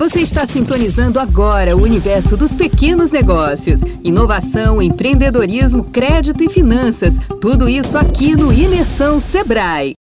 Você 0.00 0.20
está 0.20 0.46
sintonizando 0.46 1.20
agora 1.20 1.76
o 1.76 1.82
universo 1.82 2.34
dos 2.34 2.54
pequenos 2.54 3.10
negócios. 3.10 3.82
Inovação, 4.02 4.80
empreendedorismo, 4.80 5.84
crédito 5.84 6.42
e 6.42 6.48
finanças. 6.48 7.18
Tudo 7.42 7.68
isso 7.68 7.98
aqui 7.98 8.34
no 8.34 8.50
Imersão 8.50 9.20
Sebrae. 9.20 9.99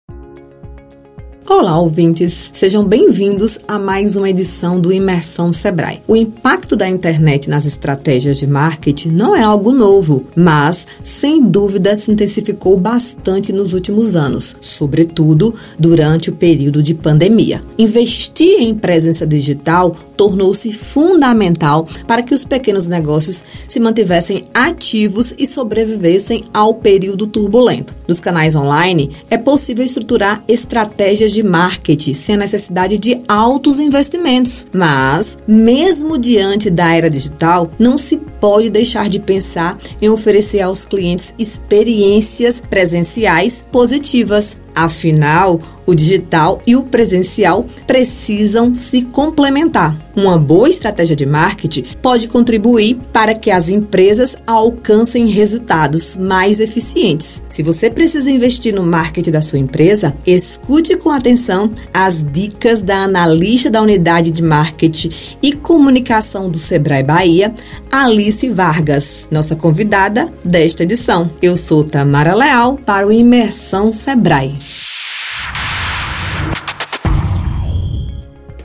Olá, 1.48 1.78
ouvintes! 1.78 2.50
Sejam 2.52 2.84
bem-vindos 2.84 3.56
a 3.68 3.78
mais 3.78 4.16
uma 4.16 4.28
edição 4.28 4.80
do 4.80 4.92
Imersão 4.92 5.52
Sebrae. 5.52 6.02
O 6.08 6.16
impacto 6.16 6.74
da 6.74 6.88
internet 6.88 7.48
nas 7.48 7.64
estratégias 7.64 8.38
de 8.38 8.48
marketing 8.48 9.10
não 9.10 9.34
é 9.34 9.44
algo 9.44 9.70
novo, 9.70 10.22
mas, 10.34 10.88
sem 11.04 11.40
dúvida, 11.40 11.94
se 11.94 12.10
intensificou 12.10 12.76
bastante 12.76 13.52
nos 13.52 13.74
últimos 13.74 14.16
anos, 14.16 14.56
sobretudo 14.60 15.54
durante 15.78 16.30
o 16.30 16.34
período 16.34 16.82
de 16.82 16.94
pandemia. 16.94 17.62
Investir 17.78 18.60
em 18.60 18.74
presença 18.74 19.24
digital 19.24 19.94
tornou-se 20.16 20.72
fundamental 20.72 21.86
para 22.06 22.22
que 22.22 22.34
os 22.34 22.44
pequenos 22.44 22.86
negócios 22.86 23.44
se 23.68 23.78
mantivessem 23.78 24.44
ativos 24.54 25.34
e 25.38 25.46
sobrevivessem 25.46 26.44
ao 26.52 26.74
período 26.74 27.26
turbulento. 27.26 27.94
Nos 28.08 28.20
canais 28.20 28.56
online, 28.56 29.10
é 29.30 29.36
possível 29.36 29.84
estruturar 29.84 30.42
estratégias 30.48 31.32
de 31.32 31.42
marketing 31.42 32.14
sem 32.14 32.34
a 32.34 32.38
necessidade 32.38 32.98
de 32.98 33.20
altos 33.28 33.78
investimentos. 33.78 34.66
Mas, 34.72 35.38
mesmo 35.46 36.18
diante 36.18 36.70
da 36.70 36.94
era 36.94 37.10
digital, 37.10 37.70
não 37.78 37.98
se 37.98 38.16
pode 38.16 38.70
deixar 38.70 39.08
de 39.08 39.18
pensar 39.18 39.78
em 40.00 40.08
oferecer 40.08 40.60
aos 40.60 40.84
clientes 40.84 41.34
experiências 41.38 42.60
presenciais 42.60 43.64
positivas. 43.70 44.56
Afinal, 44.74 45.58
o 45.86 45.94
digital 45.94 46.60
e 46.66 46.74
o 46.74 46.82
presencial 46.82 47.64
precisam 47.86 48.74
se 48.74 49.02
complementar. 49.02 49.96
Uma 50.16 50.38
boa 50.38 50.68
estratégia 50.68 51.14
de 51.14 51.26
marketing 51.26 51.84
pode 52.00 52.26
contribuir 52.28 52.96
para 53.12 53.34
que 53.34 53.50
as 53.50 53.68
empresas 53.68 54.36
alcancem 54.46 55.26
resultados 55.26 56.16
mais 56.16 56.58
eficientes. 56.58 57.42
Se 57.48 57.62
você 57.62 57.90
precisa 57.90 58.30
investir 58.30 58.74
no 58.74 58.82
marketing 58.82 59.30
da 59.30 59.42
sua 59.42 59.58
empresa, 59.58 60.16
escute 60.26 60.96
com 60.96 61.10
atenção 61.10 61.70
as 61.92 62.24
dicas 62.24 62.80
da 62.80 63.04
analista 63.04 63.70
da 63.70 63.82
unidade 63.82 64.30
de 64.30 64.42
marketing 64.42 65.10
e 65.42 65.52
comunicação 65.52 66.48
do 66.48 66.58
Sebrae 66.58 67.02
Bahia, 67.02 67.50
Alice 67.92 68.48
Vargas, 68.48 69.28
nossa 69.30 69.54
convidada 69.54 70.32
desta 70.42 70.82
edição. 70.82 71.30
Eu 71.42 71.56
sou 71.56 71.84
Tamara 71.84 72.34
Leal 72.34 72.78
para 72.86 73.06
o 73.06 73.12
Imersão 73.12 73.92
Sebrae. 73.92 74.56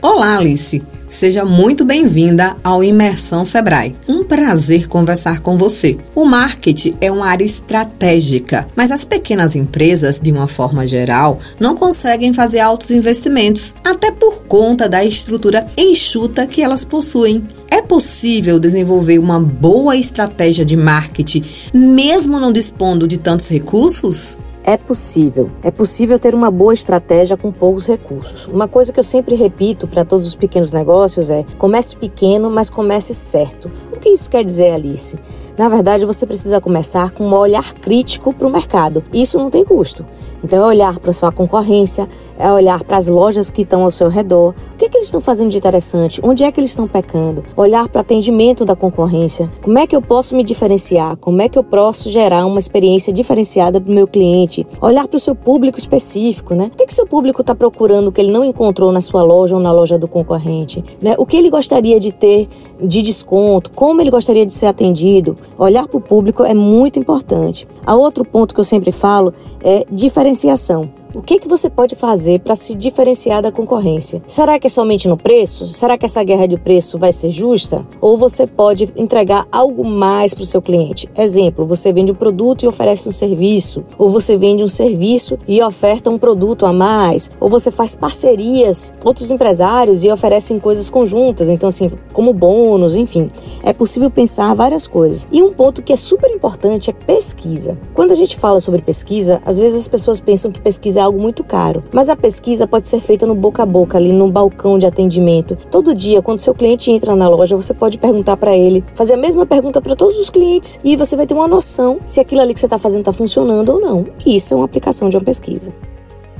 Olá, 0.02 0.36
Alice. 0.36 0.82
Seja 1.08 1.44
muito 1.44 1.84
bem-vinda 1.84 2.56
ao 2.64 2.82
Imersão 2.82 3.44
Sebrae. 3.44 3.94
Um 4.08 4.24
prazer 4.24 4.88
conversar 4.88 5.38
com 5.38 5.56
você. 5.56 5.96
O 6.12 6.24
marketing 6.24 6.94
é 7.00 7.08
uma 7.08 7.28
área 7.28 7.44
estratégica, 7.44 8.66
mas 8.74 8.90
as 8.90 9.04
pequenas 9.04 9.54
empresas, 9.54 10.18
de 10.18 10.32
uma 10.32 10.48
forma 10.48 10.88
geral, 10.88 11.38
não 11.60 11.76
conseguem 11.76 12.32
fazer 12.32 12.58
altos 12.58 12.90
investimentos, 12.90 13.76
até 13.84 14.10
por 14.10 14.42
conta 14.42 14.88
da 14.88 15.04
estrutura 15.04 15.68
enxuta 15.76 16.48
que 16.48 16.62
elas 16.62 16.84
possuem. 16.84 17.46
É 17.70 17.80
possível 17.80 18.58
desenvolver 18.58 19.20
uma 19.20 19.38
boa 19.38 19.96
estratégia 19.96 20.64
de 20.64 20.76
marketing 20.76 21.44
mesmo 21.72 22.40
não 22.40 22.52
dispondo 22.52 23.06
de 23.06 23.18
tantos 23.18 23.48
recursos? 23.48 24.36
É 24.64 24.76
possível. 24.76 25.50
É 25.62 25.70
possível 25.70 26.18
ter 26.18 26.34
uma 26.34 26.50
boa 26.50 26.72
estratégia 26.72 27.36
com 27.36 27.50
poucos 27.50 27.88
recursos. 27.88 28.46
Uma 28.46 28.68
coisa 28.68 28.92
que 28.92 29.00
eu 29.00 29.04
sempre 29.04 29.34
repito 29.34 29.88
para 29.88 30.04
todos 30.04 30.26
os 30.26 30.36
pequenos 30.36 30.70
negócios 30.70 31.30
é: 31.30 31.44
comece 31.58 31.96
pequeno, 31.96 32.48
mas 32.48 32.70
comece 32.70 33.12
certo. 33.12 33.70
Que 34.02 34.08
isso 34.08 34.28
quer 34.28 34.42
dizer, 34.42 34.72
Alice? 34.72 35.16
Na 35.56 35.68
verdade, 35.68 36.04
você 36.04 36.26
precisa 36.26 36.60
começar 36.60 37.12
com 37.12 37.24
um 37.24 37.34
olhar 37.34 37.72
crítico 37.74 38.34
para 38.34 38.48
o 38.48 38.50
mercado. 38.50 39.04
Isso 39.12 39.38
não 39.38 39.48
tem 39.48 39.64
custo. 39.64 40.04
Então, 40.42 40.58
é 40.60 40.66
olhar 40.66 40.98
para 40.98 41.12
sua 41.12 41.30
concorrência, 41.30 42.08
é 42.36 42.50
olhar 42.50 42.82
para 42.82 42.96
as 42.96 43.06
lojas 43.06 43.48
que 43.48 43.62
estão 43.62 43.84
ao 43.84 43.90
seu 43.92 44.08
redor. 44.08 44.54
O 44.74 44.76
que, 44.76 44.86
é 44.86 44.88
que 44.88 44.96
eles 44.96 45.06
estão 45.06 45.20
fazendo 45.20 45.50
de 45.50 45.58
interessante? 45.58 46.20
Onde 46.24 46.42
é 46.42 46.50
que 46.50 46.58
eles 46.58 46.70
estão 46.70 46.88
pecando? 46.88 47.44
Olhar 47.56 47.88
para 47.88 47.98
o 47.98 48.00
atendimento 48.00 48.64
da 48.64 48.74
concorrência. 48.74 49.48
Como 49.62 49.78
é 49.78 49.86
que 49.86 49.94
eu 49.94 50.02
posso 50.02 50.34
me 50.34 50.42
diferenciar? 50.42 51.16
Como 51.18 51.40
é 51.40 51.48
que 51.48 51.56
eu 51.56 51.62
posso 51.62 52.10
gerar 52.10 52.44
uma 52.44 52.58
experiência 52.58 53.12
diferenciada 53.12 53.80
para 53.80 53.92
o 53.92 53.94
meu 53.94 54.08
cliente? 54.08 54.66
Olhar 54.80 55.06
para 55.06 55.16
o 55.16 55.20
seu 55.20 55.36
público 55.36 55.78
específico, 55.78 56.54
né? 56.54 56.70
O 56.72 56.76
que, 56.76 56.82
é 56.82 56.86
que 56.86 56.94
seu 56.94 57.06
público 57.06 57.42
está 57.42 57.54
procurando 57.54 58.10
que 58.10 58.20
ele 58.20 58.32
não 58.32 58.44
encontrou 58.44 58.90
na 58.90 59.00
sua 59.00 59.22
loja 59.22 59.54
ou 59.54 59.60
na 59.60 59.70
loja 59.70 59.96
do 59.96 60.08
concorrente? 60.08 60.82
Né? 61.00 61.14
O 61.18 61.26
que 61.26 61.36
ele 61.36 61.50
gostaria 61.50 62.00
de 62.00 62.10
ter 62.10 62.48
de 62.82 63.02
desconto? 63.02 63.70
Como 63.70 63.91
ele 64.00 64.10
gostaria 64.10 64.46
de 64.46 64.52
ser 64.52 64.66
atendido? 64.66 65.36
Olhar 65.58 65.86
para 65.86 65.98
o 65.98 66.00
público 66.00 66.42
é 66.42 66.54
muito 66.54 66.98
importante. 66.98 67.66
A 67.84 67.94
outro 67.94 68.24
ponto 68.24 68.54
que 68.54 68.60
eu 68.60 68.64
sempre 68.64 68.92
falo 68.92 69.34
é 69.62 69.84
diferenciação. 69.90 71.01
O 71.14 71.20
que, 71.20 71.38
que 71.38 71.46
você 71.46 71.68
pode 71.68 71.94
fazer 71.94 72.40
para 72.40 72.54
se 72.54 72.74
diferenciar 72.74 73.42
da 73.42 73.52
concorrência? 73.52 74.22
Será 74.26 74.58
que 74.58 74.66
é 74.66 74.70
somente 74.70 75.06
no 75.06 75.16
preço? 75.18 75.66
Será 75.66 75.98
que 75.98 76.06
essa 76.06 76.24
guerra 76.24 76.48
de 76.48 76.56
preço 76.56 76.98
vai 76.98 77.12
ser 77.12 77.28
justa? 77.28 77.86
Ou 78.00 78.16
você 78.16 78.46
pode 78.46 78.90
entregar 78.96 79.46
algo 79.52 79.84
mais 79.84 80.32
para 80.32 80.42
o 80.42 80.46
seu 80.46 80.62
cliente? 80.62 81.06
Exemplo, 81.14 81.66
você 81.66 81.92
vende 81.92 82.12
um 82.12 82.14
produto 82.14 82.62
e 82.62 82.66
oferece 82.66 83.10
um 83.10 83.12
serviço, 83.12 83.84
ou 83.98 84.08
você 84.08 84.38
vende 84.38 84.64
um 84.64 84.68
serviço 84.68 85.38
e 85.46 85.62
oferta 85.62 86.08
um 86.08 86.16
produto 86.16 86.64
a 86.64 86.72
mais, 86.72 87.30
ou 87.38 87.50
você 87.50 87.70
faz 87.70 87.94
parcerias, 87.94 88.94
outros 89.04 89.30
empresários 89.30 90.04
e 90.04 90.10
oferecem 90.10 90.58
coisas 90.58 90.88
conjuntas, 90.88 91.50
então 91.50 91.68
assim, 91.68 91.90
como 92.14 92.32
bônus, 92.32 92.96
enfim. 92.96 93.30
É 93.62 93.74
possível 93.74 94.10
pensar 94.10 94.54
várias 94.54 94.86
coisas. 94.86 95.28
E 95.30 95.42
um 95.42 95.52
ponto 95.52 95.82
que 95.82 95.92
é 95.92 95.96
super 95.96 96.30
importante 96.30 96.88
é 96.88 96.94
pesquisa. 96.94 97.78
Quando 97.92 98.12
a 98.12 98.16
gente 98.16 98.38
fala 98.38 98.60
sobre 98.60 98.80
pesquisa, 98.80 99.42
às 99.44 99.58
vezes 99.58 99.82
as 99.82 99.88
pessoas 99.88 100.18
pensam 100.18 100.50
que 100.50 100.60
pesquisa 100.60 101.01
algo 101.02 101.20
muito 101.20 101.44
caro. 101.44 101.82
Mas 101.92 102.08
a 102.08 102.16
pesquisa 102.16 102.66
pode 102.66 102.88
ser 102.88 103.00
feita 103.00 103.26
no 103.26 103.34
boca 103.34 103.62
a 103.62 103.66
boca, 103.66 103.98
ali 103.98 104.12
no 104.12 104.30
balcão 104.30 104.78
de 104.78 104.86
atendimento. 104.86 105.56
Todo 105.70 105.94
dia, 105.94 106.22
quando 106.22 106.40
seu 106.40 106.54
cliente 106.54 106.90
entra 106.90 107.14
na 107.14 107.28
loja, 107.28 107.56
você 107.56 107.74
pode 107.74 107.98
perguntar 107.98 108.36
para 108.36 108.56
ele, 108.56 108.84
fazer 108.94 109.14
a 109.14 109.18
mesma 109.18 109.44
pergunta 109.44 109.80
para 109.80 109.94
todos 109.94 110.18
os 110.18 110.30
clientes 110.30 110.80
e 110.84 110.96
você 110.96 111.16
vai 111.16 111.26
ter 111.26 111.34
uma 111.34 111.48
noção 111.48 111.98
se 112.06 112.20
aquilo 112.20 112.40
ali 112.40 112.54
que 112.54 112.60
você 112.60 112.66
está 112.66 112.78
fazendo 112.78 113.00
está 113.00 113.12
funcionando 113.12 113.70
ou 113.70 113.80
não. 113.80 114.06
Isso 114.24 114.54
é 114.54 114.56
uma 114.56 114.64
aplicação 114.64 115.08
de 115.08 115.16
uma 115.16 115.24
pesquisa. 115.24 115.72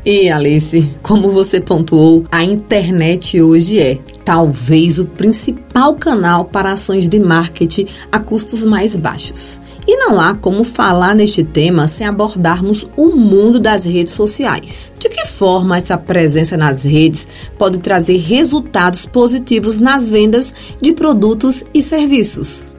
E 0.05 0.29
Alice, 0.29 0.91
como 1.01 1.31
você 1.31 1.61
pontuou, 1.61 2.25
a 2.33 2.43
internet 2.43 3.41
hoje 3.41 3.79
é 3.79 3.99
talvez 4.25 4.99
o 4.99 5.05
principal 5.05 5.95
canal 5.95 6.45
para 6.45 6.73
ações 6.73 7.09
de 7.09 7.21
marketing 7.21 7.87
a 8.11 8.19
custos 8.19 8.65
mais 8.65 8.97
baixos. 8.97 9.61
E 9.87 9.97
não 9.97 10.21
há 10.21 10.35
como 10.35 10.63
falar 10.63 11.15
neste 11.15 11.43
tema 11.43 11.89
sem 11.89 12.07
abordarmos 12.07 12.87
o 12.97 13.09
mundo 13.17 13.59
das 13.59 13.85
redes 13.85 14.13
sociais. 14.13 14.93
De 14.99 15.09
que 15.09 15.27
forma 15.27 15.77
essa 15.77 15.99
presença 15.99 16.57
nas 16.57 16.85
redes 16.85 17.27
pode 17.59 17.79
trazer 17.79 18.19
resultados 18.19 19.07
positivos 19.07 19.79
nas 19.79 20.11
vendas 20.11 20.55
de 20.81 20.93
produtos 20.93 21.65
e 21.75 21.83
serviços? 21.83 22.73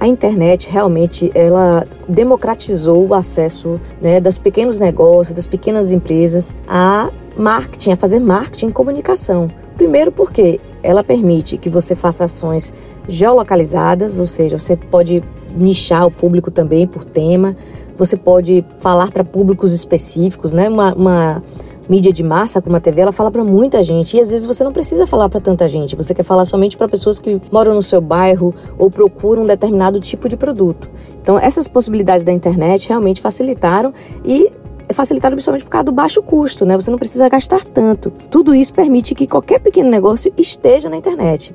A 0.00 0.08
internet 0.08 0.68
realmente 0.70 1.30
ela 1.34 1.86
democratizou 2.08 3.06
o 3.06 3.14
acesso 3.14 3.80
né, 4.02 4.20
das 4.20 4.38
pequenos 4.38 4.76
negócios, 4.76 5.34
das 5.34 5.46
pequenas 5.46 5.92
empresas 5.92 6.56
a 6.66 7.10
marketing, 7.36 7.92
a 7.92 7.96
fazer 7.96 8.20
marketing 8.20 8.68
e 8.68 8.72
comunicação. 8.72 9.50
Primeiro 9.76 10.12
porque 10.12 10.60
ela 10.82 11.02
permite 11.02 11.56
que 11.56 11.70
você 11.70 11.96
faça 11.96 12.24
ações 12.24 12.72
geolocalizadas, 13.08 14.18
ou 14.18 14.26
seja, 14.26 14.58
você 14.58 14.76
pode 14.76 15.22
nichar 15.56 16.06
o 16.06 16.10
público 16.10 16.50
também 16.50 16.86
por 16.86 17.04
tema, 17.04 17.56
você 17.96 18.16
pode 18.16 18.64
falar 18.76 19.10
para 19.10 19.24
públicos 19.24 19.72
específicos, 19.72 20.52
né? 20.52 20.68
Uma, 20.68 20.94
uma, 20.94 21.42
mídia 21.88 22.12
de 22.12 22.22
massa 22.22 22.62
como 22.62 22.76
a 22.76 22.80
TV, 22.80 23.02
ela 23.02 23.12
fala 23.12 23.30
para 23.30 23.44
muita 23.44 23.82
gente 23.82 24.16
e 24.16 24.20
às 24.20 24.30
vezes 24.30 24.46
você 24.46 24.64
não 24.64 24.72
precisa 24.72 25.06
falar 25.06 25.28
para 25.28 25.40
tanta 25.40 25.68
gente, 25.68 25.94
você 25.94 26.14
quer 26.14 26.22
falar 26.22 26.44
somente 26.44 26.76
para 26.76 26.88
pessoas 26.88 27.20
que 27.20 27.40
moram 27.52 27.74
no 27.74 27.82
seu 27.82 28.00
bairro 28.00 28.54
ou 28.78 28.90
procuram 28.90 29.42
um 29.42 29.46
determinado 29.46 30.00
tipo 30.00 30.28
de 30.28 30.36
produto. 30.36 30.88
Então, 31.22 31.38
essas 31.38 31.68
possibilidades 31.68 32.24
da 32.24 32.32
internet 32.32 32.88
realmente 32.88 33.20
facilitaram 33.20 33.92
e 34.24 34.50
facilitado 34.94 35.34
principalmente 35.34 35.64
por 35.64 35.70
causa 35.70 35.84
do 35.84 35.92
baixo 35.92 36.22
custo, 36.22 36.64
né? 36.64 36.74
Você 36.74 36.90
não 36.90 36.98
precisa 36.98 37.28
gastar 37.28 37.64
tanto. 37.64 38.10
Tudo 38.30 38.54
isso 38.54 38.72
permite 38.72 39.14
que 39.14 39.26
qualquer 39.26 39.60
pequeno 39.60 39.90
negócio 39.90 40.32
esteja 40.36 40.88
na 40.88 40.96
internet. 40.96 41.54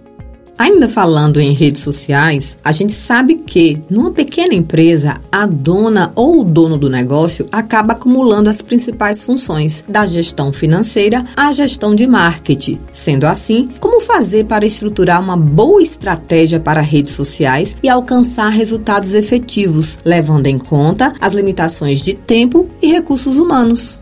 Ainda 0.60 0.90
falando 0.90 1.40
em 1.40 1.54
redes 1.54 1.84
sociais, 1.84 2.58
a 2.62 2.74
gente 2.74 2.92
sabe 2.92 3.36
que 3.36 3.82
numa 3.90 4.12
pequena 4.12 4.54
empresa, 4.54 5.16
a 5.32 5.46
dona 5.46 6.12
ou 6.14 6.42
o 6.42 6.44
dono 6.44 6.78
do 6.78 6.90
negócio 6.90 7.46
acaba 7.50 7.94
acumulando 7.94 8.50
as 8.50 8.62
principais 8.62 9.24
funções, 9.24 9.86
da 9.88 10.06
gestão 10.06 10.52
financeira 10.52 11.24
à 11.34 11.50
gestão 11.54 11.96
de 11.96 12.06
marketing. 12.06 12.78
Sendo 12.92 13.26
assim, 13.26 13.70
como 13.80 14.02
fazer 14.02 14.48
para 14.48 14.66
estruturar 14.66 15.24
uma 15.24 15.38
boa 15.38 15.82
estratégia 15.82 16.60
para 16.60 16.82
redes 16.82 17.14
sociais 17.14 17.78
e 17.82 17.88
alcançar 17.88 18.50
resultados 18.50 19.14
efetivos, 19.14 19.98
levando 20.04 20.48
em 20.48 20.58
conta 20.58 21.14
as 21.22 21.32
limitações 21.32 22.04
de 22.04 22.14
tempo 22.14 22.70
e 22.82 22.92
recursos 22.92 23.38
humanos? 23.38 23.98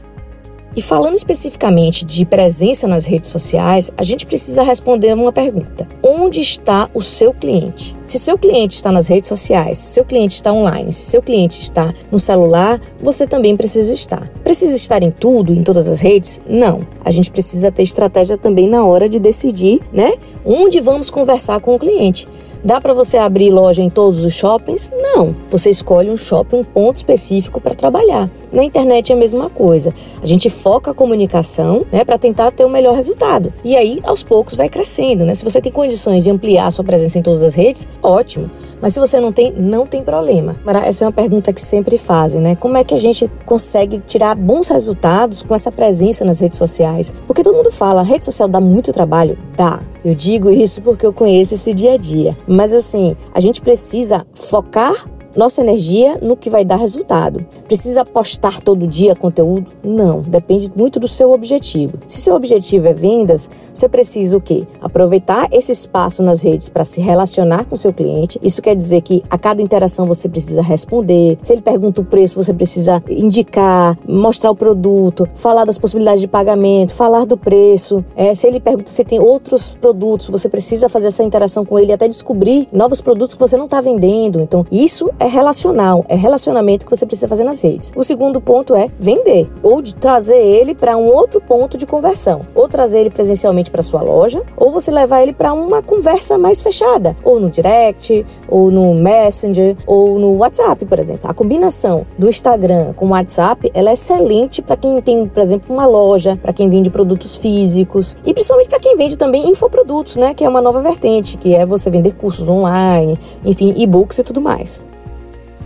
E 0.77 0.81
falando 0.81 1.15
especificamente 1.15 2.05
de 2.05 2.23
presença 2.23 2.87
nas 2.87 3.07
redes 3.07 3.31
sociais, 3.31 3.91
a 3.97 4.03
gente 4.03 4.27
precisa 4.27 4.61
responder 4.61 5.11
uma 5.11 5.33
pergunta: 5.33 5.87
onde 6.03 6.39
está 6.39 6.87
o 6.93 7.01
seu 7.01 7.33
cliente? 7.33 7.96
Se 8.07 8.17
seu 8.17 8.37
cliente 8.37 8.73
está 8.73 8.89
nas 8.89 9.09
redes 9.09 9.27
sociais, 9.27 9.77
se 9.77 9.87
seu 9.87 10.05
cliente 10.05 10.33
está 10.33 10.53
online, 10.53 10.93
se 10.93 11.11
seu 11.11 11.21
cliente 11.21 11.59
está 11.59 11.93
no 12.09 12.17
celular, 12.17 12.79
você 13.01 13.27
também 13.27 13.57
precisa 13.57 13.93
estar. 13.93 14.29
Precisa 14.45 14.77
estar 14.77 15.03
em 15.03 15.11
tudo, 15.11 15.51
em 15.51 15.61
todas 15.61 15.89
as 15.89 15.99
redes? 15.99 16.41
Não. 16.47 16.87
A 17.03 17.11
gente 17.11 17.29
precisa 17.29 17.69
ter 17.69 17.83
estratégia 17.83 18.37
também 18.37 18.65
na 18.65 18.85
hora 18.85 19.09
de 19.09 19.19
decidir, 19.19 19.81
né? 19.91 20.13
Onde 20.45 20.79
vamos 20.79 21.09
conversar 21.09 21.59
com 21.59 21.75
o 21.75 21.79
cliente. 21.79 22.29
Dá 22.63 22.81
para 22.81 22.93
você 22.93 23.17
abrir 23.17 23.51
loja 23.51 23.81
em 23.83 23.89
todos 23.89 24.23
os 24.23 24.33
shoppings? 24.33 24.91
Não. 24.93 25.35
Você 25.49 25.69
escolhe 25.69 26.09
um 26.09 26.17
shopping, 26.17 26.57
um 26.57 26.63
ponto 26.63 26.97
específico 26.97 27.61
para 27.61 27.75
trabalhar. 27.75 28.29
Na 28.51 28.63
internet 28.63 29.11
é 29.11 29.15
a 29.15 29.17
mesma 29.17 29.49
coisa. 29.49 29.93
A 30.21 30.25
gente 30.25 30.49
foca 30.49 30.91
a 30.91 30.93
comunicação, 30.93 31.85
né, 31.91 32.03
para 32.03 32.17
tentar 32.17 32.51
ter 32.51 32.65
o 32.65 32.69
melhor 32.69 32.95
resultado. 32.95 33.53
E 33.63 33.75
aí, 33.75 33.99
aos 34.03 34.23
poucos, 34.23 34.55
vai 34.55 34.69
crescendo, 34.69 35.25
né? 35.25 35.35
Se 35.35 35.43
você 35.43 35.61
tem 35.61 35.71
condições 35.71 36.23
de 36.23 36.31
ampliar 36.31 36.71
sua 36.71 36.83
presença 36.83 37.19
em 37.19 37.21
todas 37.21 37.43
as 37.43 37.55
redes, 37.55 37.87
ótimo. 38.01 38.49
Mas 38.81 38.93
se 38.93 38.99
você 38.99 39.19
não 39.19 39.31
tem, 39.31 39.51
não 39.53 39.85
tem 39.85 40.03
problema. 40.03 40.55
Essa 40.83 41.05
é 41.05 41.07
uma 41.07 41.13
pergunta 41.13 41.51
que 41.51 41.61
sempre 41.61 41.97
fazem, 41.97 42.41
né? 42.41 42.55
Como 42.55 42.77
é 42.77 42.83
que 42.83 42.93
a 42.93 42.97
gente 42.97 43.29
consegue 43.45 43.99
tirar 43.99 44.35
bons 44.35 44.67
resultados 44.67 45.43
com 45.43 45.53
essa 45.55 45.71
presença 45.71 46.23
nas 46.23 46.39
redes 46.39 46.57
sociais? 46.57 47.13
Porque 47.25 47.43
todo 47.43 47.55
mundo 47.55 47.71
fala, 47.71 48.01
a 48.01 48.03
rede 48.03 48.25
social 48.25 48.47
dá 48.47 48.59
muito 48.59 48.93
trabalho? 48.93 49.37
Dá. 49.55 49.81
Eu 50.03 50.13
digo 50.13 50.49
isso 50.49 50.81
porque 50.81 51.05
eu 51.05 51.13
conheço 51.13 51.53
esse 51.53 51.73
dia 51.73 51.93
a 51.93 51.97
dia. 51.97 52.37
Mas 52.47 52.73
assim, 52.73 53.15
a 53.33 53.39
gente 53.39 53.61
precisa 53.61 54.25
focar 54.33 54.93
nossa 55.37 55.61
energia 55.61 56.17
no 56.21 56.35
que 56.35 56.49
vai 56.49 56.65
dar 56.65 56.77
resultado. 56.77 57.45
Precisa 57.67 58.03
postar 58.03 58.59
todo 58.59 58.87
dia 58.87 59.15
conteúdo? 59.15 59.71
Não, 59.83 60.21
depende 60.21 60.71
muito 60.75 60.99
do 60.99 61.07
seu 61.07 61.31
objetivo. 61.31 61.99
Se 62.07 62.21
seu 62.21 62.35
objetivo 62.35 62.87
é 62.87 62.93
vendas, 62.93 63.47
você 63.71 63.87
precisa 63.87 64.35
o 64.35 64.41
quê? 64.41 64.65
Aproveitar 64.81 65.47
esse 65.51 65.71
espaço 65.71 66.23
nas 66.23 66.41
redes 66.41 66.69
para 66.69 66.83
se 66.83 66.99
relacionar 66.99 67.65
com 67.65 67.77
seu 67.77 67.93
cliente. 67.93 68.39
Isso 68.41 68.61
quer 68.61 68.75
dizer 68.75 69.01
que 69.01 69.21
a 69.29 69.37
cada 69.37 69.61
interação 69.61 70.07
você 70.07 70.27
precisa 70.27 70.61
responder. 70.61 71.37
Se 71.43 71.53
ele 71.53 71.61
pergunta 71.61 72.01
o 72.01 72.05
preço, 72.05 72.41
você 72.41 72.53
precisa 72.53 73.03
indicar, 73.07 73.97
mostrar 74.07 74.49
o 74.49 74.55
produto, 74.55 75.27
falar 75.35 75.65
das 75.65 75.77
possibilidades 75.77 76.21
de 76.21 76.27
pagamento, 76.27 76.95
falar 76.95 77.25
do 77.25 77.37
preço. 77.37 78.03
É, 78.15 78.33
se 78.33 78.47
ele 78.47 78.59
pergunta 78.59 78.89
se 78.89 79.03
tem 79.03 79.19
outros 79.19 79.77
produtos, 79.79 80.27
você 80.29 80.49
precisa 80.49 80.89
fazer 80.89 81.07
essa 81.07 81.23
interação 81.23 81.63
com 81.63 81.77
ele 81.77 81.93
até 81.93 82.07
descobrir 82.07 82.67
novos 82.71 83.01
produtos 83.01 83.35
que 83.35 83.41
você 83.41 83.55
não 83.55 83.65
está 83.65 83.79
vendendo. 83.81 84.41
Então, 84.41 84.65
isso 84.71 85.11
é 85.19 85.26
é 85.27 85.29
relacional, 85.29 86.05
é 86.07 86.15
relacionamento 86.15 86.85
que 86.85 86.95
você 86.95 87.05
precisa 87.05 87.27
fazer 87.27 87.43
nas 87.43 87.61
redes. 87.61 87.91
O 87.95 88.03
segundo 88.03 88.39
ponto 88.39 88.73
é 88.73 88.89
vender, 88.97 89.51
ou 89.61 89.81
de 89.81 89.93
trazer 89.93 90.37
ele 90.37 90.73
para 90.73 90.95
um 90.95 91.05
outro 91.05 91.41
ponto 91.41 91.77
de 91.77 91.85
conversão, 91.85 92.45
ou 92.55 92.67
trazer 92.69 92.99
ele 93.01 93.09
presencialmente 93.09 93.69
para 93.69 93.81
sua 93.81 94.01
loja, 94.01 94.41
ou 94.55 94.71
você 94.71 94.89
levar 94.89 95.21
ele 95.21 95.33
para 95.33 95.53
uma 95.53 95.83
conversa 95.83 96.37
mais 96.37 96.61
fechada, 96.61 97.13
ou 97.23 97.41
no 97.41 97.49
direct, 97.49 98.25
ou 98.47 98.71
no 98.71 98.95
Messenger, 98.95 99.75
ou 99.85 100.17
no 100.17 100.37
WhatsApp, 100.37 100.85
por 100.85 100.97
exemplo. 100.97 101.29
A 101.29 101.33
combinação 101.33 102.05
do 102.17 102.29
Instagram 102.29 102.93
com 102.93 103.07
o 103.07 103.09
WhatsApp, 103.09 103.69
ela 103.73 103.89
é 103.89 103.93
excelente 103.93 104.61
para 104.61 104.77
quem 104.77 105.01
tem, 105.01 105.27
por 105.27 105.43
exemplo, 105.43 105.75
uma 105.75 105.85
loja, 105.85 106.39
para 106.41 106.53
quem 106.53 106.69
vende 106.69 106.89
produtos 106.89 107.35
físicos 107.35 108.15
e 108.25 108.33
principalmente 108.33 108.69
para 108.69 108.79
quem 108.79 108.95
vende 108.95 109.17
também 109.17 109.49
infoprodutos, 109.49 110.15
né, 110.15 110.33
que 110.33 110.45
é 110.45 110.49
uma 110.49 110.61
nova 110.61 110.81
vertente, 110.81 111.37
que 111.37 111.53
é 111.53 111.65
você 111.65 111.89
vender 111.89 112.13
cursos 112.13 112.47
online, 112.47 113.19
enfim, 113.43 113.73
e-books 113.75 114.19
e 114.19 114.23
tudo 114.23 114.39
mais. 114.39 114.81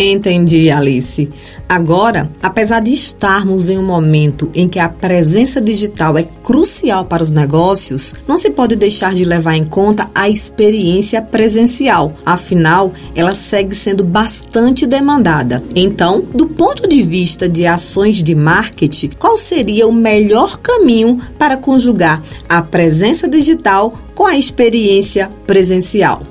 Entendi, 0.03 0.71
Alice. 0.71 1.29
Agora, 1.69 2.27
apesar 2.41 2.79
de 2.79 2.91
estarmos 2.91 3.69
em 3.69 3.77
um 3.77 3.85
momento 3.85 4.49
em 4.55 4.67
que 4.67 4.79
a 4.79 4.89
presença 4.89 5.61
digital 5.61 6.17
é 6.17 6.23
crucial 6.23 7.05
para 7.05 7.21
os 7.21 7.29
negócios, 7.29 8.15
não 8.27 8.35
se 8.35 8.49
pode 8.49 8.75
deixar 8.75 9.13
de 9.13 9.23
levar 9.23 9.55
em 9.55 9.63
conta 9.63 10.09
a 10.13 10.27
experiência 10.27 11.21
presencial. 11.21 12.15
Afinal, 12.25 12.91
ela 13.15 13.35
segue 13.35 13.75
sendo 13.75 14.03
bastante 14.03 14.87
demandada. 14.87 15.61
Então, 15.75 16.25
do 16.33 16.47
ponto 16.47 16.89
de 16.89 17.03
vista 17.03 17.47
de 17.47 17.67
ações 17.67 18.23
de 18.23 18.33
marketing, 18.33 19.11
qual 19.19 19.37
seria 19.37 19.87
o 19.87 19.93
melhor 19.93 20.57
caminho 20.57 21.21
para 21.37 21.57
conjugar 21.57 22.23
a 22.49 22.61
presença 22.63 23.29
digital 23.29 23.93
com 24.15 24.25
a 24.25 24.35
experiência 24.35 25.29
presencial? 25.45 26.30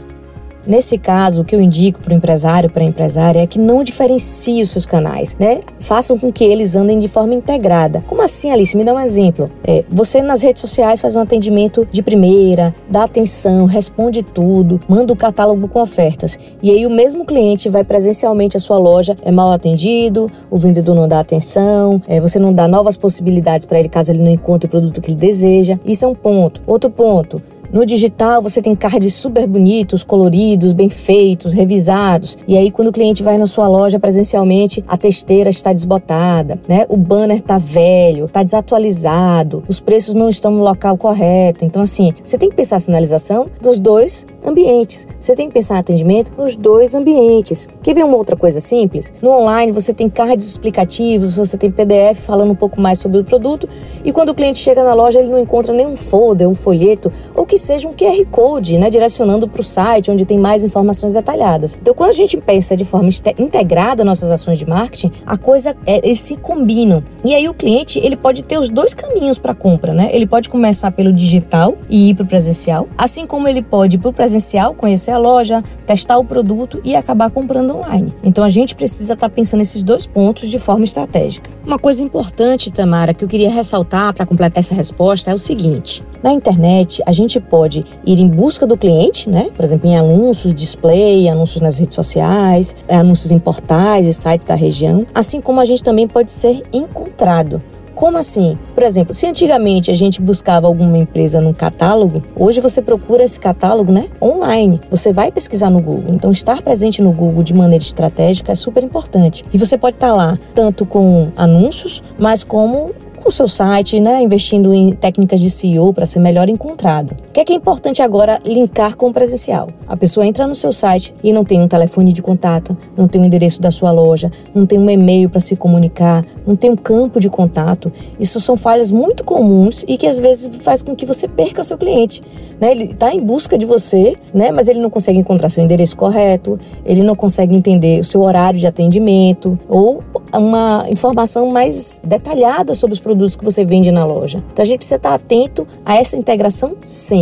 Nesse 0.66 0.98
caso, 0.98 1.42
o 1.42 1.44
que 1.44 1.54
eu 1.54 1.60
indico 1.60 2.00
para 2.00 2.12
o 2.12 2.16
empresário, 2.16 2.70
para 2.70 2.82
a 2.82 2.86
empresária, 2.86 3.40
é 3.40 3.46
que 3.46 3.58
não 3.58 3.82
diferencie 3.82 4.62
os 4.62 4.70
seus 4.70 4.84
canais, 4.84 5.36
né? 5.38 5.60
Façam 5.78 6.18
com 6.18 6.30
que 6.32 6.44
eles 6.44 6.76
andem 6.76 6.98
de 6.98 7.08
forma 7.08 7.34
integrada. 7.34 8.02
Como 8.06 8.22
assim, 8.22 8.50
Alice? 8.50 8.76
Me 8.76 8.84
dá 8.84 8.94
um 8.94 9.00
exemplo. 9.00 9.50
É, 9.64 9.84
você 9.90 10.20
nas 10.22 10.42
redes 10.42 10.60
sociais 10.60 11.00
faz 11.00 11.16
um 11.16 11.20
atendimento 11.20 11.86
de 11.90 12.02
primeira, 12.02 12.74
dá 12.88 13.04
atenção, 13.04 13.64
responde 13.66 14.22
tudo, 14.22 14.80
manda 14.88 15.12
o 15.12 15.16
catálogo 15.16 15.66
com 15.68 15.80
ofertas. 15.80 16.38
E 16.62 16.70
aí 16.70 16.86
o 16.86 16.90
mesmo 16.90 17.24
cliente 17.24 17.68
vai 17.68 17.82
presencialmente 17.84 18.56
à 18.56 18.60
sua 18.60 18.78
loja, 18.78 19.16
é 19.22 19.30
mal 19.30 19.52
atendido, 19.52 20.30
o 20.50 20.58
vendedor 20.58 20.94
não 20.94 21.08
dá 21.08 21.20
atenção, 21.20 22.00
é, 22.06 22.20
você 22.20 22.38
não 22.38 22.52
dá 22.52 22.68
novas 22.68 22.96
possibilidades 22.96 23.66
para 23.66 23.78
ele 23.78 23.88
caso 23.88 24.12
ele 24.12 24.22
não 24.22 24.30
encontre 24.30 24.66
o 24.66 24.70
produto 24.70 25.00
que 25.00 25.10
ele 25.10 25.16
deseja. 25.16 25.78
Isso 25.84 26.04
é 26.04 26.08
um 26.08 26.14
ponto. 26.14 26.60
Outro 26.66 26.90
ponto 26.90 27.42
no 27.72 27.86
digital 27.86 28.42
você 28.42 28.60
tem 28.60 28.74
cards 28.74 29.14
super 29.14 29.46
bonitos, 29.46 30.02
coloridos, 30.02 30.72
bem 30.72 30.88
feitos, 30.88 31.52
revisados. 31.52 32.36
E 32.46 32.56
aí 32.56 32.70
quando 32.70 32.88
o 32.88 32.92
cliente 32.92 33.22
vai 33.22 33.38
na 33.38 33.46
sua 33.46 33.68
loja 33.68 34.00
presencialmente, 34.00 34.82
a 34.88 34.96
testeira 34.96 35.48
está 35.48 35.72
desbotada, 35.72 36.58
né? 36.68 36.84
O 36.88 36.96
banner 36.96 37.36
está 37.36 37.58
velho, 37.58 38.24
está 38.24 38.42
desatualizado, 38.42 39.62
os 39.68 39.78
preços 39.78 40.14
não 40.14 40.28
estão 40.28 40.50
no 40.50 40.64
local 40.64 40.96
correto. 40.96 41.64
Então 41.64 41.82
assim, 41.82 42.12
você 42.24 42.36
tem 42.36 42.50
que 42.50 42.56
pensar 42.56 42.76
a 42.76 42.80
sinalização 42.80 43.48
dos 43.62 43.78
dois 43.78 44.26
ambientes. 44.44 45.06
Você 45.18 45.36
tem 45.36 45.46
que 45.46 45.54
pensar 45.54 45.78
atendimento 45.78 46.32
nos 46.36 46.56
dois 46.56 46.94
ambientes. 46.94 47.68
Quer 47.82 47.94
ver 47.94 48.04
uma 48.04 48.16
outra 48.16 48.36
coisa 48.36 48.58
simples? 48.58 49.12
No 49.22 49.30
online 49.30 49.70
você 49.70 49.94
tem 49.94 50.08
cards 50.08 50.46
explicativos, 50.46 51.36
você 51.36 51.56
tem 51.56 51.70
PDF 51.70 52.18
falando 52.18 52.50
um 52.50 52.56
pouco 52.56 52.80
mais 52.80 52.98
sobre 52.98 53.18
o 53.18 53.24
produto 53.24 53.68
e 54.04 54.12
quando 54.12 54.30
o 54.30 54.34
cliente 54.34 54.58
chega 54.58 54.82
na 54.82 54.94
loja 54.94 55.20
ele 55.20 55.28
não 55.28 55.38
encontra 55.38 55.72
nenhum 55.72 55.96
folder, 55.96 56.48
um 56.48 56.54
folheto 56.54 57.12
ou 57.34 57.46
que 57.46 57.59
seja 57.60 57.88
um 57.88 57.92
QR 57.92 58.24
Code, 58.30 58.78
né, 58.78 58.90
direcionando 58.90 59.48
para 59.48 59.60
o 59.60 59.64
site 59.64 60.10
onde 60.10 60.24
tem 60.24 60.38
mais 60.38 60.64
informações 60.64 61.12
detalhadas. 61.12 61.76
Então, 61.80 61.94
quando 61.94 62.10
a 62.10 62.14
gente 62.14 62.36
pensa 62.38 62.76
de 62.76 62.84
forma 62.84 63.08
integrada 63.38 64.04
nossas 64.04 64.30
ações 64.30 64.58
de 64.58 64.66
marketing, 64.66 65.12
a 65.26 65.36
coisa 65.36 65.76
é, 65.86 66.04
eles 66.04 66.20
se 66.20 66.36
combinam. 66.36 67.02
E 67.24 67.34
aí 67.34 67.48
o 67.48 67.54
cliente 67.54 67.98
ele 67.98 68.16
pode 68.16 68.44
ter 68.44 68.58
os 68.58 68.68
dois 68.68 68.94
caminhos 68.94 69.38
para 69.38 69.54
compra, 69.54 69.92
né? 69.92 70.10
Ele 70.12 70.26
pode 70.26 70.48
começar 70.48 70.90
pelo 70.90 71.12
digital 71.12 71.76
e 71.88 72.10
ir 72.10 72.14
para 72.14 72.24
o 72.24 72.26
presencial, 72.26 72.88
assim 72.96 73.26
como 73.26 73.46
ele 73.48 73.62
pode 73.62 73.96
ir 73.96 73.98
para 73.98 74.10
o 74.10 74.12
presencial, 74.12 74.74
conhecer 74.74 75.10
a 75.10 75.18
loja, 75.18 75.62
testar 75.86 76.18
o 76.18 76.24
produto 76.24 76.80
e 76.84 76.96
acabar 76.96 77.30
comprando 77.30 77.76
online. 77.76 78.14
Então, 78.22 78.42
a 78.44 78.48
gente 78.48 78.74
precisa 78.74 79.14
estar 79.14 79.28
tá 79.28 79.34
pensando 79.34 79.58
nesses 79.58 79.84
dois 79.84 80.06
pontos 80.06 80.48
de 80.50 80.58
forma 80.58 80.84
estratégica. 80.84 81.50
Uma 81.64 81.78
coisa 81.78 82.02
importante, 82.02 82.72
Tamara, 82.72 83.12
que 83.12 83.24
eu 83.24 83.28
queria 83.28 83.50
ressaltar 83.50 84.14
para 84.14 84.26
completar 84.26 84.60
essa 84.60 84.74
resposta 84.74 85.30
é 85.30 85.34
o 85.34 85.38
seguinte: 85.38 86.02
na 86.22 86.32
internet, 86.32 87.02
a 87.06 87.12
gente 87.12 87.40
pode 87.40 87.84
ir 88.04 88.20
em 88.20 88.28
busca 88.28 88.66
do 88.66 88.76
cliente, 88.76 89.28
né? 89.28 89.48
Por 89.54 89.64
exemplo, 89.64 89.88
em 89.88 89.96
anúncios, 89.96 90.54
display, 90.54 91.28
anúncios 91.28 91.60
nas 91.60 91.78
redes 91.78 91.94
sociais, 91.94 92.76
é, 92.86 92.96
anúncios 92.96 93.30
em 93.30 93.38
portais 93.38 94.06
e 94.06 94.12
sites 94.12 94.46
da 94.46 94.54
região, 94.54 95.06
assim 95.14 95.40
como 95.40 95.60
a 95.60 95.64
gente 95.64 95.82
também 95.82 96.06
pode 96.06 96.32
ser 96.32 96.62
encontrado. 96.72 97.62
Como 98.00 98.16
assim? 98.16 98.58
Por 98.74 98.82
exemplo, 98.82 99.12
se 99.12 99.26
antigamente 99.26 99.90
a 99.90 99.94
gente 99.94 100.22
buscava 100.22 100.66
alguma 100.66 100.96
empresa 100.96 101.38
no 101.38 101.52
catálogo, 101.52 102.22
hoje 102.34 102.58
você 102.58 102.80
procura 102.80 103.22
esse 103.22 103.38
catálogo, 103.38 103.92
né, 103.92 104.08
online. 104.22 104.80
Você 104.90 105.12
vai 105.12 105.30
pesquisar 105.30 105.68
no 105.68 105.82
Google. 105.82 106.14
Então, 106.14 106.30
estar 106.30 106.62
presente 106.62 107.02
no 107.02 107.12
Google 107.12 107.42
de 107.42 107.52
maneira 107.52 107.84
estratégica 107.84 108.52
é 108.52 108.54
super 108.54 108.82
importante. 108.82 109.44
E 109.52 109.58
você 109.58 109.76
pode 109.76 109.96
estar 109.96 110.14
lá 110.14 110.38
tanto 110.54 110.86
com 110.86 111.28
anúncios, 111.36 112.02
mas 112.18 112.42
como 112.42 112.92
com 113.20 113.28
o 113.28 113.32
seu 113.32 113.46
site, 113.46 114.00
né, 114.00 114.22
investindo 114.22 114.74
em 114.74 114.92
técnicas 114.92 115.40
de 115.40 115.50
SEO 115.50 115.92
para 115.92 116.06
ser 116.06 116.20
melhor 116.20 116.48
encontrado. 116.48 117.16
O 117.30 117.32
que 117.32 117.38
é, 117.38 117.44
que 117.44 117.52
é 117.52 117.56
importante 117.56 118.02
agora 118.02 118.40
linkar 118.44 118.96
com 118.96 119.06
o 119.06 119.12
presencial? 119.12 119.68
A 119.86 119.96
pessoa 119.96 120.26
entra 120.26 120.48
no 120.48 120.54
seu 120.56 120.72
site 120.72 121.14
e 121.22 121.32
não 121.32 121.44
tem 121.44 121.62
um 121.62 121.68
telefone 121.68 122.12
de 122.12 122.20
contato, 122.20 122.76
não 122.96 123.06
tem 123.06 123.20
o 123.20 123.22
um 123.22 123.26
endereço 123.28 123.62
da 123.62 123.70
sua 123.70 123.92
loja, 123.92 124.32
não 124.52 124.66
tem 124.66 124.76
um 124.76 124.90
e-mail 124.90 125.30
para 125.30 125.38
se 125.38 125.54
comunicar, 125.54 126.24
não 126.44 126.56
tem 126.56 126.68
um 126.68 126.76
campo 126.76 127.20
de 127.20 127.30
contato. 127.30 127.92
Isso 128.18 128.40
são 128.40 128.56
falhas 128.56 128.90
muito 128.90 129.22
comuns 129.22 129.84
e 129.86 129.96
que 129.96 130.08
às 130.08 130.18
vezes 130.18 130.50
faz 130.56 130.82
com 130.82 130.96
que 130.96 131.06
você 131.06 131.28
perca 131.28 131.62
seu 131.62 131.78
cliente. 131.78 132.20
Né? 132.60 132.72
Ele 132.72 132.86
está 132.86 133.14
em 133.14 133.20
busca 133.20 133.56
de 133.56 133.64
você, 133.64 134.16
né, 134.34 134.50
mas 134.50 134.66
ele 134.66 134.80
não 134.80 134.90
consegue 134.90 135.20
encontrar 135.20 135.50
seu 135.50 135.62
endereço 135.62 135.96
correto, 135.96 136.58
ele 136.84 137.04
não 137.04 137.14
consegue 137.14 137.54
entender 137.54 138.00
o 138.00 138.04
seu 138.04 138.22
horário 138.22 138.58
de 138.58 138.66
atendimento 138.66 139.56
ou 139.68 140.02
uma 140.34 140.84
informação 140.88 141.46
mais 141.46 142.02
detalhada 142.04 142.74
sobre 142.74 142.92
os 142.92 143.00
produtos 143.00 143.36
que 143.36 143.44
você 143.44 143.64
vende 143.64 143.92
na 143.92 144.04
loja. 144.04 144.42
Então 144.52 144.64
a 144.64 144.66
gente 144.66 144.78
precisa 144.78 144.96
estar 144.96 145.14
atento 145.14 145.64
a 145.84 145.94
essa 145.94 146.16
integração 146.16 146.74
sempre. 146.82 147.19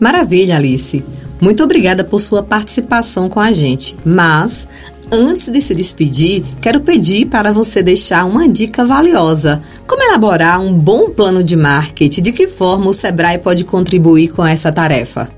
Maravilha, 0.00 0.56
Alice. 0.56 1.04
Muito 1.40 1.62
obrigada 1.62 2.04
por 2.04 2.20
sua 2.20 2.42
participação 2.42 3.28
com 3.28 3.40
a 3.40 3.52
gente. 3.52 3.96
Mas 4.04 4.68
Antes 5.10 5.48
de 5.48 5.58
se 5.62 5.74
despedir, 5.74 6.42
quero 6.60 6.82
pedir 6.82 7.26
para 7.28 7.50
você 7.50 7.82
deixar 7.82 8.26
uma 8.26 8.46
dica 8.46 8.84
valiosa. 8.84 9.62
Como 9.86 10.02
elaborar 10.02 10.60
um 10.60 10.70
bom 10.70 11.08
plano 11.08 11.42
de 11.42 11.56
marketing? 11.56 12.20
De 12.20 12.30
que 12.30 12.46
forma 12.46 12.90
o 12.90 12.92
Sebrae 12.92 13.38
pode 13.38 13.64
contribuir 13.64 14.28
com 14.28 14.44
essa 14.44 14.70
tarefa? 14.70 15.30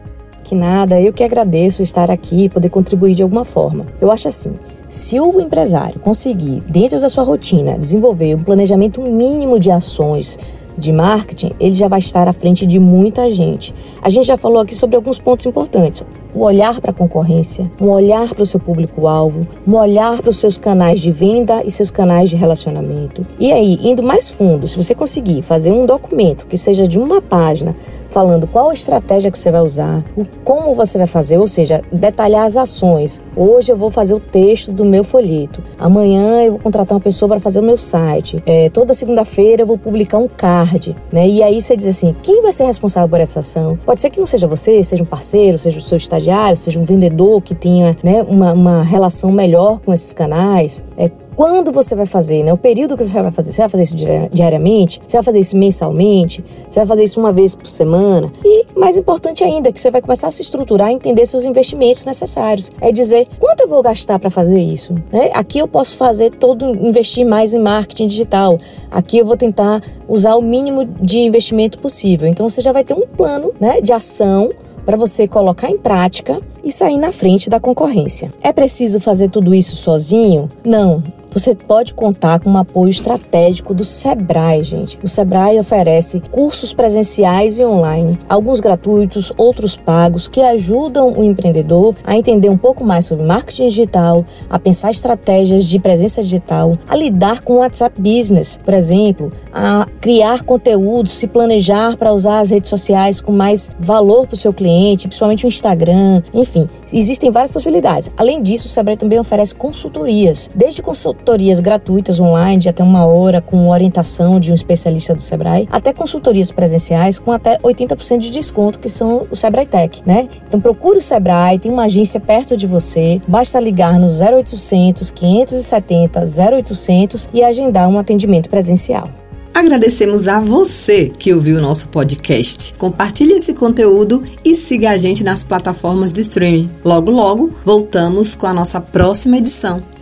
Que 0.43 0.57
nada, 0.57 1.01
eu 1.01 1.13
que 1.13 1.23
agradeço 1.23 1.85
estar 1.85 2.11
aqui 2.11 2.47
e 2.47 2.49
poder 2.49 2.69
contribuir 2.69 3.15
de 3.15 3.23
alguma 3.23 3.45
forma. 3.45 3.87
Eu 4.01 4.11
acho 4.11 4.27
assim. 4.27 4.55
Se 4.89 5.21
o 5.21 5.41
empresário 5.41 6.01
conseguir, 6.01 6.65
dentro 6.69 7.01
da 7.01 7.09
sua 7.09 7.23
rotina, 7.23 7.79
desenvolver 7.79 8.35
um 8.35 8.43
planejamento 8.43 9.01
mínimo 9.01 9.61
de 9.61 9.71
ações 9.71 10.37
de 10.77 10.93
marketing, 10.93 11.53
ele 11.59 11.75
já 11.75 11.89
vai 11.89 11.99
estar 11.99 12.27
à 12.29 12.33
frente 12.33 12.67
de 12.67 12.79
muita 12.79 13.31
gente. 13.31 13.75
A 14.03 14.09
gente 14.09 14.27
já 14.27 14.37
falou 14.37 14.61
aqui 14.61 14.75
sobre 14.75 14.97
alguns 14.97 15.19
pontos 15.19 15.47
importantes 15.47 16.05
um 16.35 16.41
olhar 16.41 16.81
para 16.81 16.91
a 16.91 16.95
concorrência, 16.95 17.71
um 17.81 17.89
olhar 17.89 18.33
para 18.35 18.43
o 18.43 18.47
seu 18.47 18.61
público-alvo, 18.61 19.47
um 19.67 19.77
olhar 19.77 20.21
para 20.21 20.31
os 20.31 20.39
seus 20.39 20.59
canais 20.59 21.01
de 21.01 21.11
venda 21.11 21.63
e 21.65 21.71
seus 21.71 21.91
canais 21.91 22.31
de 22.31 22.37
relacionamento. 22.37 23.27
E 23.39 23.53
aí, 23.53 23.79
indo 23.83 24.03
mais 24.03 24.29
fundo, 24.29 24.67
se 24.69 24.77
você 24.77 24.95
conseguir 24.95 25.43
fazer 25.43 25.73
um 25.73 25.87
documento 25.87 26.47
que 26.47 26.57
seja 26.57 26.87
de 26.87 26.99
uma 26.99 27.21
página, 27.21 27.75
falando 28.09 28.47
qual 28.47 28.71
a 28.71 28.75
estratégia 28.75 29.31
que 29.31 29.39
você 29.39 29.51
vai 29.51 29.63
usar, 29.63 30.05
o 30.17 30.25
como 30.45 30.75
você 30.75 30.99
vai 30.99 31.07
fazer, 31.07 31.39
ou 31.39 31.47
seja, 31.47 31.83
detalhar 31.93 32.45
as 32.45 32.57
ações. 32.57 33.21
Hoje 33.37 33.73
eu 33.73 33.77
vou 33.77 33.91
fazer 33.91 34.15
o 34.15 34.21
texto 34.21 34.73
do 34.73 34.85
meu 34.85 35.05
folheto. 35.05 35.63
Amanhã 35.79 36.43
eu 36.43 36.53
vou 36.53 36.61
contratar 36.61 36.97
uma 36.97 37.03
pessoa 37.03 37.29
para 37.29 37.41
fazer 37.41 37.61
o 37.61 37.63
meu 37.63 37.79
site. 37.79 38.43
É, 38.47 38.69
toda 38.69 38.93
segunda-feira 38.95 39.63
eu 39.63 39.67
vou 39.67 39.79
publicar 39.79 40.19
um 40.19 40.29
card, 40.29 40.97
né? 41.13 41.29
E 41.29 41.43
aí 41.43 41.61
você 41.61 41.77
diz 41.77 41.87
assim, 41.87 42.15
quem 42.23 42.43
vai 42.43 42.53
ser 42.53 42.65
responsável 42.65 43.09
por 43.09 43.21
essa 43.21 43.41
ação? 43.41 43.79
Pode 43.85 44.03
ser 44.03 44.11
que 44.11 44.19
não 44.19 44.27
seja 44.27 44.47
você, 44.47 44.83
seja 44.83 45.03
um 45.03 45.07
parceiro, 45.07 45.59
seja 45.59 45.79
o 45.79 45.83
seu 45.83 45.97
estagiário, 45.97 46.20
seja 46.55 46.79
um 46.79 46.85
vendedor 46.85 47.41
que 47.43 47.55
tenha 47.55 47.97
né, 48.03 48.23
uma, 48.23 48.53
uma 48.53 48.83
relação 48.83 49.31
melhor 49.33 49.81
com 49.81 49.93
esses 49.93 50.13
canais. 50.13 50.83
É, 50.97 51.11
quando 51.41 51.73
você 51.73 51.95
vai 51.95 52.05
fazer, 52.05 52.43
né? 52.43 52.53
O 52.53 52.59
período 52.59 52.99
que 52.99 53.03
você 53.03 53.23
vai 53.23 53.33
fazer. 53.33 53.53
Você 53.53 53.63
vai 53.63 53.69
fazer 53.71 53.83
isso 53.85 53.97
diariamente? 54.31 55.01
Você 55.07 55.17
vai 55.17 55.25
fazer 55.25 55.39
isso 55.39 55.57
mensalmente? 55.57 56.45
Você 56.69 56.81
vai 56.81 56.87
fazer 56.87 57.05
isso 57.05 57.19
uma 57.19 57.33
vez 57.33 57.57
por 57.57 57.67
semana? 57.67 58.31
E 58.45 58.67
mais 58.77 58.95
importante 58.95 59.43
ainda, 59.43 59.73
que 59.73 59.81
você 59.81 59.91
vai 59.91 60.03
começar 60.03 60.29
a 60.29 60.31
se 60.31 60.43
estruturar 60.43 60.91
entender 60.91 61.25
seus 61.25 61.45
investimentos 61.45 62.05
necessários. 62.05 62.71
É 62.79 62.93
dizer 62.93 63.27
quanto 63.39 63.61
eu 63.63 63.69
vou 63.69 63.83
gastar 63.83 64.19
para 64.19 64.29
fazer 64.29 64.61
isso, 64.61 64.95
né? 65.11 65.31
Aqui 65.33 65.59
eu 65.59 65.67
posso 65.67 65.97
fazer 65.97 66.29
todo 66.29 66.77
investir 66.87 67.27
mais 67.27 67.55
em 67.55 67.59
marketing 67.59 68.09
digital. 68.09 68.59
Aqui 68.91 69.17
eu 69.17 69.25
vou 69.25 69.37
tentar 69.37 69.81
usar 70.07 70.35
o 70.37 70.43
mínimo 70.43 70.85
de 70.85 71.21
investimento 71.21 71.79
possível. 71.79 72.29
Então 72.29 72.47
você 72.47 72.61
já 72.61 72.71
vai 72.71 72.85
ter 72.85 72.93
um 72.93 73.07
plano, 73.07 73.55
né, 73.59 73.81
de 73.81 73.95
ação 73.95 74.51
para 74.85 74.97
você 74.97 75.27
colocar 75.27 75.71
em 75.71 75.79
prática 75.79 76.41
e 76.63 76.73
sair 76.73 76.99
na 76.99 77.13
frente 77.13 77.49
da 77.49 77.61
concorrência. 77.61 78.33
É 78.43 78.53
preciso 78.53 79.01
fazer 79.01 79.29
tudo 79.29 79.55
isso 79.55 79.77
sozinho? 79.77 80.51
Não, 80.65 81.03
você 81.33 81.55
pode 81.55 81.95
contar 81.95 82.41
com 82.41 82.51
um 82.51 82.57
apoio 82.57 82.91
estratégico 82.91 83.73
do 83.73 83.85
Sebrae, 83.85 84.63
gente. 84.63 84.99
O 85.03 85.09
Sebrae 85.09 85.59
oferece 85.59 86.21
cursos 86.31 86.73
presenciais 86.73 87.59
e 87.59 87.65
online, 87.65 88.19
alguns 88.29 88.61
gratuitos, 88.61 89.33
outros 89.37 89.77
pagos, 89.77 90.29
que 90.29 90.41
ajudam 90.41 91.13
o 91.13 91.23
empreendedor 91.23 91.95
a 92.05 92.17
entender 92.17 92.49
um 92.49 92.57
pouco 92.57 92.85
mais 92.85 93.07
sobre 93.07 93.25
marketing 93.25 93.69
digital, 93.69 94.25
a 94.49 94.59
pensar 94.59 94.91
estratégias 94.91 95.65
de 95.65 95.79
presença 95.79 96.23
digital, 96.23 96.77
a 96.89 96.97
lidar 96.97 97.43
com 97.43 97.55
o 97.55 97.59
WhatsApp 97.59 98.01
Business, 98.01 98.59
por 98.65 98.75
exemplo, 98.75 99.33
a 99.53 99.87
criar 100.01 100.43
conteúdos, 100.43 101.13
se 101.13 101.27
planejar 101.27 101.97
para 101.97 102.13
usar 102.13 102.41
as 102.41 102.51
redes 102.51 102.69
sociais 102.69 103.21
com 103.21 103.33
mais 103.33 103.71
valor 103.79 104.27
para 104.27 104.35
o 104.35 104.39
seu 104.39 104.53
cliente, 104.53 105.07
principalmente 105.07 105.45
o 105.45 105.49
Instagram, 105.49 106.23
enfim, 106.35 106.69
existem 106.93 107.31
várias 107.31 107.53
possibilidades. 107.53 108.11
Além 108.17 108.43
disso, 108.43 108.67
o 108.67 108.71
Sebrae 108.71 108.97
também 108.97 109.19
oferece 109.19 109.55
consultorias, 109.55 110.51
desde 110.55 110.83
consultorias 110.83 111.20
consultorias 111.21 111.61
gratuitas 111.61 112.19
online 112.19 112.63
de 112.63 112.69
até 112.69 112.83
uma 112.83 113.05
hora 113.05 113.41
com 113.41 113.69
orientação 113.69 114.41
de 114.41 114.51
um 114.51 114.55
especialista 114.55 115.15
do 115.15 115.21
Sebrae, 115.21 115.69
até 115.71 115.93
consultorias 115.93 116.51
presenciais 116.51 117.19
com 117.19 117.31
até 117.31 117.59
80% 117.59 118.19
de 118.19 118.31
desconto, 118.31 118.79
que 118.79 118.89
são 118.89 119.27
o 119.31 119.37
Sebrae 119.37 119.67
Tech, 119.67 120.03
né? 120.07 120.29
Então 120.49 120.61
procure 120.61 120.99
o 120.99 121.03
Sebrae, 121.03 121.59
tem 121.59 121.71
uma 121.71 121.85
agência 121.85 122.19
perto 122.19 122.57
de 122.57 122.67
você, 122.67 123.21
basta 123.29 123.61
ligar 123.61 123.99
no 123.99 124.07
0800 124.07 125.11
570 125.11 126.21
0800 126.21 127.29
e 127.33 127.45
agendar 127.45 127.89
um 127.89 127.99
atendimento 127.99 128.49
presencial. 128.49 129.09
Agradecemos 129.53 130.29
a 130.29 130.41
você 130.41 131.07
que 131.07 131.35
ouviu 131.35 131.59
o 131.59 131.61
nosso 131.61 131.89
podcast. 131.89 132.73
Compartilhe 132.79 133.33
esse 133.33 133.53
conteúdo 133.53 134.23
e 134.45 134.55
siga 134.55 134.91
a 134.91 134.97
gente 134.97 135.25
nas 135.25 135.43
plataformas 135.43 136.13
de 136.13 136.21
streaming. 136.21 136.71
Logo, 136.85 137.11
logo, 137.11 137.53
voltamos 137.65 138.37
com 138.37 138.47
a 138.47 138.55
nossa 138.55 138.81
próxima 138.81 139.37
edição. 139.37 139.83